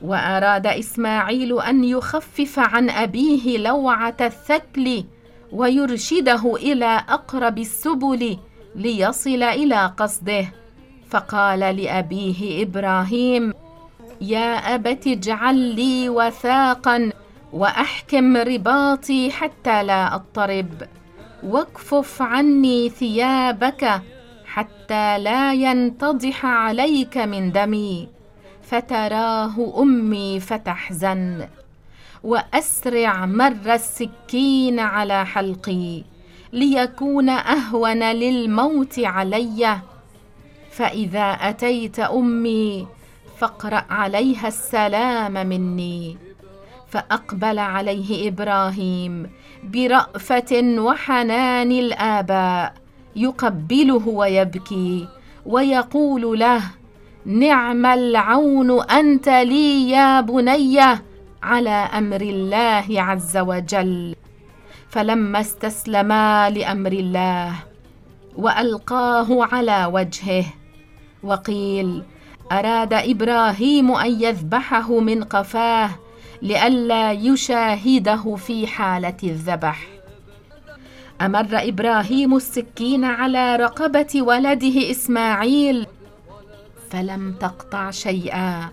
وأراد 0.03 0.67
إسماعيل 0.67 1.61
أن 1.61 1.85
يخفف 1.85 2.59
عن 2.59 2.91
أبيه 2.91 3.59
لوعة 3.59 4.17
الثكل 4.21 5.05
ويرشده 5.53 6.57
إلى 6.57 7.05
أقرب 7.09 7.59
السبل 7.59 8.39
ليصل 8.75 9.43
إلى 9.43 9.93
قصده. 9.97 10.47
فقال 11.11 11.61
لأبيه 11.61 12.63
إبراهيم 12.63 13.53
يا 14.21 14.75
أبت 14.75 15.07
اجعل 15.07 15.57
لي 15.57 16.09
وثاقا 16.09 17.13
وأحكم 17.53 18.37
رباطي 18.37 19.31
حتى 19.31 19.83
لا 19.83 20.15
أضطرب. 20.15 20.83
واكفف 21.43 22.23
عني 22.23 22.89
ثيابك 22.89 24.03
حتى 24.47 25.19
لا 25.19 25.53
ينتضح 25.53 26.47
عليك 26.47 27.19
من 27.19 27.53
دمي. 27.53 28.16
فتراه 28.71 29.83
أمي 29.83 30.41
فتحزن 30.41 31.49
وأسرع 32.25 33.27
مر 33.27 33.75
السكين 33.75 34.81
على 34.81 35.27
حلقي 35.27 36.03
ليكون 36.53 37.29
أهون 37.29 38.03
للموت 38.03 38.99
علي. 38.99 39.79
فإذا 40.71 41.31
أتيت 41.31 41.99
أمي 41.99 42.87
فاقرأ 43.39 43.85
عليها 43.91 44.49
السلام 44.49 45.33
مني. 45.33 46.17
فأقبل 46.89 47.59
عليه 47.59 48.29
إبراهيم 48.29 49.31
برأفة 49.65 50.63
وحنان 50.79 51.73
الآباء 51.73 52.75
يقبله 53.17 54.09
ويبكي 54.09 55.09
ويقول 55.47 56.39
له 56.39 56.63
نعم 57.27 57.87
العون 57.87 58.83
أنت 58.83 59.29
لي 59.29 59.91
يا 59.91 60.21
بني 60.21 60.81
على 61.43 61.71
أمر 61.71 62.21
الله 62.21 63.03
عز 63.03 63.37
وجل. 63.37 64.15
فلما 64.89 65.41
استسلما 65.41 66.51
لأمر 66.51 66.93
الله 66.93 67.53
وألقاه 68.37 69.45
على 69.45 69.91
وجهه 69.93 70.45
وقيل 71.23 72.03
أراد 72.53 72.93
إبراهيم 72.93 73.91
أن 73.91 74.23
يذبحه 74.23 75.01
من 75.01 75.25
قفاه 75.25 75.91
لئلا 76.43 77.13
يشاهده 77.13 78.37
في 78.37 78.67
حالة 78.67 79.17
الذبح. 79.25 79.87
أمر 81.21 81.49
إبراهيم 81.53 82.37
السكين 82.37 83.05
على 83.05 83.57
رقبة 83.57 84.23
ولده 84.23 84.91
إسماعيل 84.91 85.87
فلم 86.91 87.33
تقطع 87.41 87.91
شيئا 87.91 88.69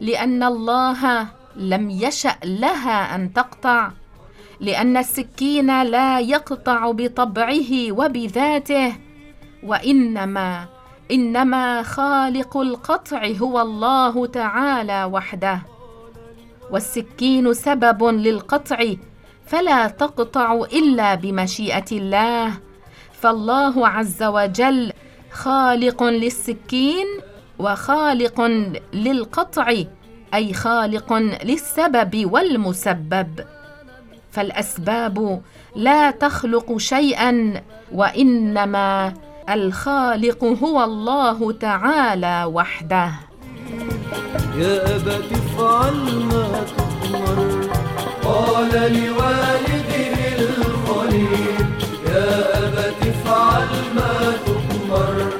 لأن 0.00 0.42
الله 0.42 1.28
لم 1.56 1.90
يشأ 1.90 2.36
لها 2.44 3.14
أن 3.14 3.32
تقطع 3.32 3.90
لأن 4.60 4.96
السكين 4.96 5.82
لا 5.82 6.20
يقطع 6.20 6.90
بطبعه 6.90 7.92
وبذاته 7.92 8.92
وإنما 9.62 10.66
إنما 11.10 11.82
خالق 11.82 12.56
القطع 12.56 13.26
هو 13.26 13.60
الله 13.60 14.26
تعالى 14.26 15.04
وحده. 15.04 15.62
والسكين 16.70 17.54
سبب 17.54 18.04
للقطع 18.04 18.94
فلا 19.46 19.88
تقطع 19.88 20.54
إلا 20.72 21.14
بمشيئة 21.14 21.90
الله. 21.92 22.52
فالله 23.12 23.88
عز 23.88 24.22
وجل 24.22 24.92
خالق 25.32 26.02
للسكين 26.02 27.06
وخالق 27.62 28.40
للقطع 28.92 29.74
أي 30.34 30.54
خالق 30.54 31.12
للسبب 31.44 32.32
والمسبب. 32.32 33.40
فالأسباب 34.30 35.42
لا 35.76 36.10
تخلق 36.10 36.76
شيئا 36.76 37.62
وإنما 37.92 39.14
الخالق 39.50 40.44
هو 40.44 40.84
الله 40.84 41.52
تعالى 41.52 42.44
وحده. 42.44 43.10
يا 44.58 44.96
أبت 44.96 45.32
افعل 45.32 45.94
ما 46.30 46.64
تؤمر 46.76 47.38
قال 48.24 48.72
لوالده 48.72 50.14
الخليل. 50.38 51.66
يا 52.06 52.58
أبت 52.58 53.00
افعل 53.02 53.68
ما 53.96 54.32
تؤمر 54.46 55.31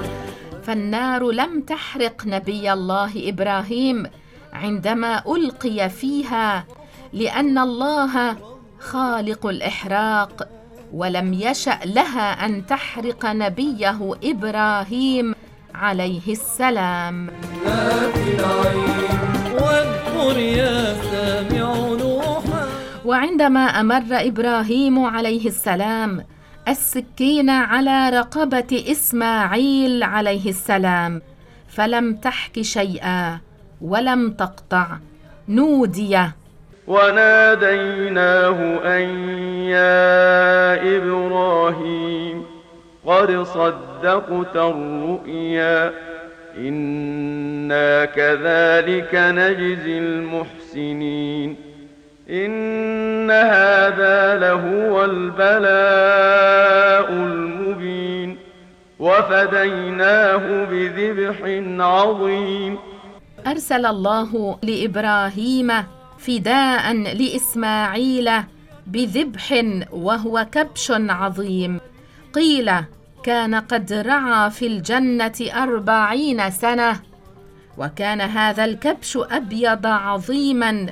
فالنار 0.66 1.31
لم 1.31 1.61
تحرق 1.61 2.22
نبي 2.27 2.72
الله 2.72 3.12
إبراهيم 3.29 4.07
عندما 4.53 5.22
ألقي 5.27 5.90
فيها 5.90 6.64
لأن 7.12 7.59
الله 7.59 8.37
خالق 8.81 9.46
الإحراق 9.46 10.48
ولم 10.92 11.35
يشأ 11.35 11.79
لها 11.85 12.46
أن 12.46 12.66
تحرق 12.66 13.27
نبيه 13.27 14.16
إبراهيم 14.25 15.35
عليه 15.75 16.27
السلام. 16.29 17.31
واذكر 19.61 20.38
يا 20.38 20.94
سامع 20.94 21.72
وعندما 23.05 23.61
أمر 23.61 24.05
إبراهيم 24.11 25.05
عليه 25.05 25.46
السلام 25.46 26.25
السكين 26.68 27.51
على 27.51 28.11
رقبة 28.11 28.85
إسماعيل 28.90 30.03
عليه 30.03 30.48
السلام 30.48 31.22
فلم 31.68 32.14
تحك 32.14 32.61
شيئا 32.61 33.38
ولم 33.81 34.31
تقطع. 34.31 34.87
نودي. 35.48 36.18
وناديناه 36.87 38.81
أن 38.85 39.03
يا 39.68 40.96
إبراهيم 40.96 42.44
قد 43.07 43.42
صدقت 43.42 44.57
الرؤيا 44.57 45.92
إنا 46.59 48.05
كذلك 48.05 49.14
نجزي 49.14 49.98
المحسنين. 49.98 51.71
إن 52.33 53.31
هذا 53.31 54.38
لهو 54.38 55.05
البلاء 55.05 55.53
المبين 57.12 58.38
وفديناه 58.99 60.64
بذبح 60.64 61.37
عظيم 61.85 62.79
أرسل 63.47 63.87
الله 63.87 64.59
لإبراهيم 64.62 65.73
فداء 66.18 66.92
لإسماعيل 66.92 68.31
بذبح 68.87 69.64
وهو 69.92 70.47
كبش 70.53 70.90
عظيم. 70.90 71.81
قيل 72.33 72.73
كان 73.23 73.55
قد 73.55 73.92
رعى 73.92 74.51
في 74.51 74.66
الجنة 74.66 75.33
أربعين 75.57 76.51
سنة 76.51 77.01
وكان 77.79 78.21
هذا 78.21 78.64
الكبش 78.64 79.16
أبيض 79.16 79.87
عظيما 79.87 80.87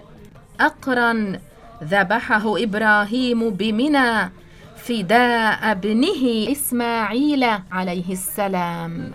اقرا 0.61 1.39
ذبحه 1.85 2.63
إبراهيم 2.63 3.51
بمنى 3.51 4.31
فداء 4.77 5.71
ابنه 5.71 6.53
إسماعيل 6.53 7.45
عليه 7.73 8.13
السلام. 8.13 9.13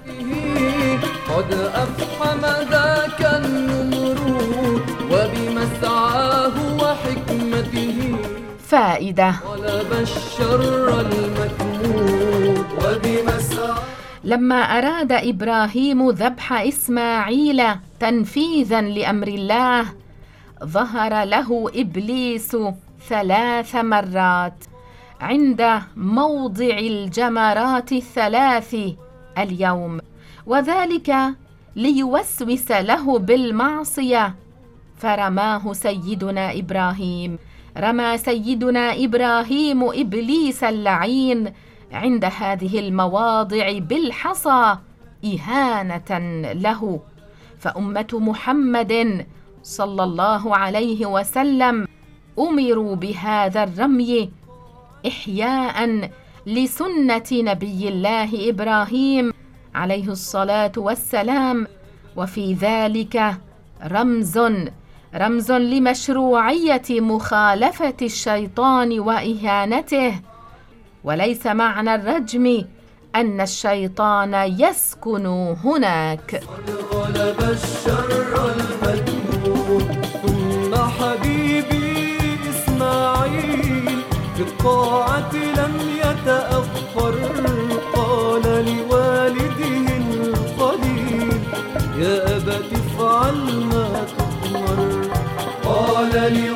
قد 1.29 1.49
أفحم 1.53 2.41
ذاك 2.71 3.21
النمرود 3.39 4.85
وبمسعاه 5.11 6.55
وحكمته. 6.81 7.97
فائدة. 8.67 9.29
غلب 9.45 9.91
الشر 9.93 10.89
المكمود 11.01 12.65
وبمسعاه 12.81 13.83
لما 14.23 14.61
أراد 14.77 15.11
إبراهيم 15.11 16.09
ذبح 16.09 16.53
إسماعيل 16.53 17.61
تنفيذا 17.99 18.81
لأمر 18.81 19.27
الله 19.27 19.85
ظهر 20.63 21.23
له 21.23 21.71
إبليس 21.75 22.57
ثلاث 23.09 23.75
مرات 23.75 24.63
عند 25.21 25.81
موضع 25.95 26.77
الجمرات 26.77 27.91
الثلاث 27.91 28.75
اليوم 29.37 29.99
وذلك 30.45 31.15
ليوسوس 31.75 32.71
له 32.71 33.19
بالمعصية. 33.19 34.35
فرماه 34.97 35.73
سيدنا 35.73 36.59
إبراهيم 36.59 37.39
رمى 37.77 38.17
سيدنا 38.17 39.03
إبراهيم 39.03 39.83
إبليس 39.83 40.63
اللعين 40.63 41.53
عند 41.91 42.25
هذه 42.25 42.79
المواضع 42.79 43.77
بالحصى 43.79 44.77
إهانة 45.25 46.19
له. 46.53 46.99
فأمة 47.59 48.07
محمد 48.13 49.25
صلى 49.65 50.03
الله 50.03 50.55
عليه 50.55 51.05
وسلم 51.05 51.87
أمروا 52.39 52.95
بهذا 52.95 53.63
الرمي 53.63 54.29
إحياء 55.07 56.09
لسنة 56.45 57.29
نبي 57.33 57.87
الله 57.87 58.49
إبراهيم 58.49 59.33
عليه 59.75 60.09
الصلاة 60.09 60.71
والسلام. 60.77 61.67
وفي 62.15 62.53
ذلك 62.53 63.37
رمز 63.87 64.37
رمز 65.15 65.51
لمشروعية 65.51 66.89
مخالفة 66.89 67.97
الشيطان 68.01 68.99
وإهانته. 68.99 70.21
وليس 71.03 71.47
معنى 71.47 71.95
الرجم 71.95 72.65
أن 73.15 73.41
الشيطان 73.41 74.33
يسكن 74.33 75.25
هناك. 75.63 76.43
الشر 77.41 78.25
إسماعيل 83.15 84.01
في 84.35 84.41
الطاعة 84.41 85.33
لم 85.33 85.73
يتأخر 85.97 87.15
قال 87.93 88.41
لوالده 88.43 89.87
الخليل 89.97 91.39
يا 91.99 92.37
أبت 92.37 92.65
افعل 92.73 93.35
ما 93.71 94.05
تؤمر. 94.17 94.79
قال 95.65 96.11
لوالده 96.13 96.54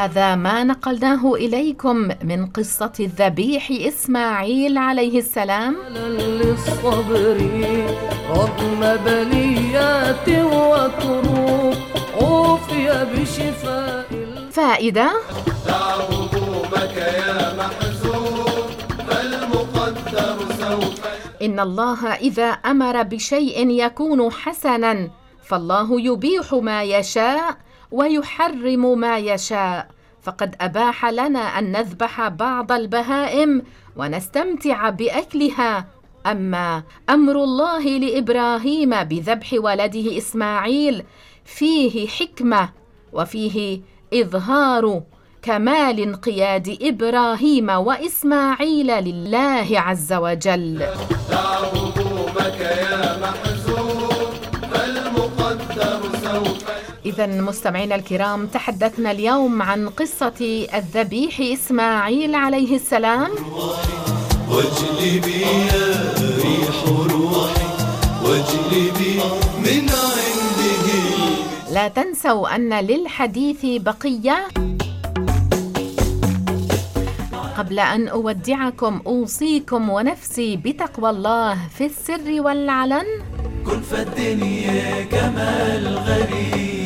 هذا 0.00 0.34
ما 0.34 0.64
نقلناه 0.64 1.34
إليكم 1.34 1.96
من 2.24 2.46
قصة 2.46 2.92
الذبيح 3.00 3.70
إسماعيل 3.70 4.78
عليه 4.78 5.18
السلام. 5.18 5.76
للصبر 5.94 7.36
رغم 8.30 8.96
بليات 9.04 10.28
وكروب 10.28 11.74
عوفي 12.20 13.06
بشفاء 13.12 14.06
فائدة؟ 14.50 15.10
دع 15.66 15.94
همومك 16.10 16.96
يا 16.96 17.54
محزون 17.58 18.40
إن 21.42 21.60
الله 21.60 22.14
إذا 22.14 22.48
أمر 22.48 23.02
بشيء 23.02 23.68
يكون 23.70 24.32
حسنا 24.32 25.10
فالله 25.44 26.00
يبيح 26.00 26.54
ما 26.54 26.82
يشاء 26.82 27.56
ويحرم 27.90 28.98
ما 28.98 29.18
يشاء. 29.18 29.88
فقد 30.22 30.56
أباح 30.60 31.06
لنا 31.06 31.58
أن 31.58 31.72
نذبح 31.72 32.28
بعض 32.28 32.72
البهائم 32.72 33.62
ونستمتع 33.96 34.90
بأكلها. 34.90 35.86
أما 36.26 36.82
أمر 37.10 37.32
الله 37.32 37.84
لإبراهيم 37.98 39.04
بذبح 39.04 39.52
ولده 39.52 40.18
إسماعيل 40.18 41.02
فيه 41.44 42.08
حكمة 42.08 42.68
وفيه 43.12 43.80
إظهار 44.14 45.02
كمال 45.42 46.00
انقياد 46.00 46.78
إبراهيم 46.82 47.68
وإسماعيل 47.70 48.86
لله 49.04 49.66
عز 49.72 50.12
وجل. 50.12 50.86
إذا 57.10 57.26
مستمعينا 57.26 57.94
الكرام 57.94 58.46
تحدثنا 58.46 59.10
اليوم 59.10 59.62
عن 59.62 59.88
قصة 59.88 60.66
الذبيح 60.74 61.40
إسماعيل 61.40 62.34
عليه 62.34 62.76
السلام. 62.76 63.30
واجلبي 64.50 65.40
يا 65.42 66.14
ريح 66.42 66.76
روحي 67.10 67.66
واجلبي 68.24 69.14
من 69.58 69.84
عنده. 69.90 70.86
لا 71.72 71.88
تنسوا 71.88 72.54
أن 72.54 72.74
للحديث 72.74 73.58
بقية. 73.64 74.48
قبل 77.58 77.78
أن 77.80 78.08
أودعكم 78.08 79.00
أوصيكم 79.06 79.90
ونفسي 79.90 80.56
بتقوى 80.56 81.10
الله 81.10 81.58
في 81.78 81.86
السر 81.86 82.40
والعلن. 82.40 83.06
كن 83.66 83.80
فالدنيا 83.80 85.04
كمال 85.04 85.98
غريب. 85.98 86.79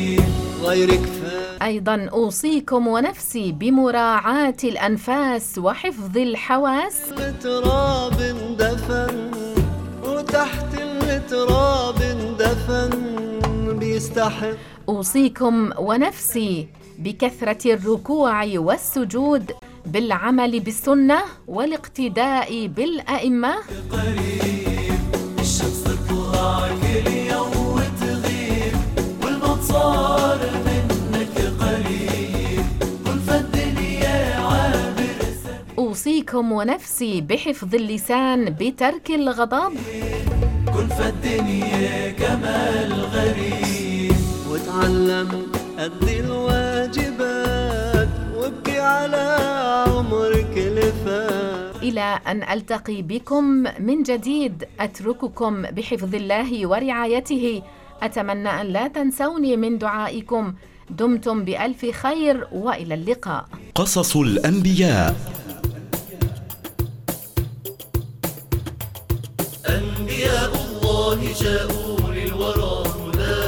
غيرك 0.65 0.99
فات 0.99 1.61
أيضا 1.61 2.09
أوصيكم 2.13 2.87
ونفسي 2.87 3.51
بمراعاة 3.51 4.57
الأنفاس 4.63 5.57
وحفظ 5.57 6.17
الحواس. 6.17 6.97
تراب 7.43 8.17
دفن 8.59 9.31
وتحت 10.03 10.73
التراب 11.03 11.99
دفن 12.39 12.91
بيستحق 13.79 14.55
أوصيكم 14.89 15.71
ونفسي 15.79 16.67
بكثرة 16.99 17.73
الركوع 17.73 18.43
والسجود 18.55 19.51
بالعمل 19.85 20.59
بالسنة 20.59 21.19
والاقتداء 21.47 22.67
بالأئمة. 22.67 23.55
الشمس 25.39 25.83
تطلع 25.83 26.67
كل 26.81 27.11
يوم 27.11 27.51
وتغيب 27.51 27.53
والموت 27.53 27.54
صار 29.75 30.39
منك 30.67 31.37
قريب. 31.61 32.65
كن 33.05 33.17
فالدنيا 33.27 34.17
عابر 34.39 35.19
أوصيكم 35.77 36.51
ونفسي 36.51 37.21
بحفظ 37.21 37.75
اللسان 37.75 38.55
بترك 38.59 39.11
الغضب. 39.11 39.73
كن 40.73 40.87
فالدنيا 40.87 42.11
كمال 42.11 42.91
غريب. 43.15 44.15
وتعلم 44.51 45.29
أدي 45.79 46.19
الواجبات. 46.19 48.09
وابكي 48.37 48.79
على 48.79 49.25
عمرك 49.87 50.53
اللي 50.57 50.91
فات. 51.05 51.75
إلى 51.83 52.19
أن 52.27 52.43
ألتقي 52.43 53.01
بكم 53.01 53.43
من 53.79 54.03
جديد 54.03 54.63
أترككم 54.79 55.61
بحفظ 55.61 56.15
الله 56.15 56.67
ورعايته. 56.67 57.61
أتمنى 58.03 58.49
أن 58.61 58.65
لا 58.65 58.87
تنسوني 58.87 59.57
من 59.57 59.77
دعائكم. 59.77 60.53
دمتم 60.89 61.45
بألف 61.45 61.85
خير 61.85 62.47
وإلى 62.51 62.93
اللقاء. 62.93 63.45
قصص 63.75 64.17
الأنبياء. 64.17 65.15
أنبياء 69.69 70.51
الله 70.55 71.33
جاءوا 71.41 71.99
للورى 71.99 72.83
هدى. 72.87 73.41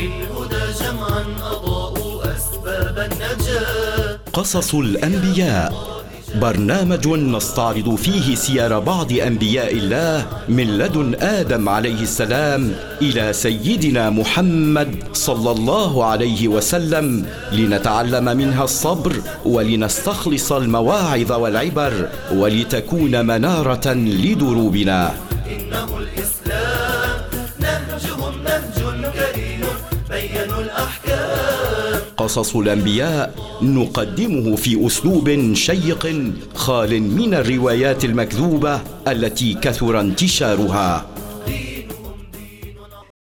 للهدى 0.00 0.64
جمعا 0.80 1.24
أضاءوا 1.42 2.36
أسباب 2.36 2.98
النجاة. 2.98 4.18
قصص 4.32 4.74
الأنبياء. 4.74 5.99
برنامج 6.34 7.08
نستعرض 7.08 7.94
فيه 7.94 8.34
سير 8.34 8.78
بعض 8.78 9.12
أنبياء 9.12 9.72
الله 9.72 10.26
من 10.48 10.78
لدن 10.78 11.14
آدم 11.20 11.68
عليه 11.68 12.02
السلام 12.02 12.72
إلى 13.02 13.32
سيدنا 13.32 14.10
محمد 14.10 14.94
صلى 15.12 15.50
الله 15.50 16.04
عليه 16.04 16.48
وسلم 16.48 17.26
لنتعلم 17.52 18.24
منها 18.24 18.64
الصبر 18.64 19.12
ولنستخلص 19.44 20.52
المواعظ 20.52 21.32
والعبر 21.32 22.08
ولتكون 22.32 23.26
منارة 23.26 23.92
لدروبنا. 23.92 25.14
إنه 25.46 25.88
الإسلام 25.98 26.39
قصص 32.20 32.56
الأنبياء 32.56 33.34
نقدمه 33.62 34.56
في 34.56 34.86
أسلوب 34.86 35.54
شيق 35.54 36.32
خال 36.54 37.02
من 37.02 37.34
الروايات 37.34 38.04
المكذوبة 38.04 38.80
التي 39.08 39.54
كثر 39.54 40.00
انتشارها. 40.00 41.09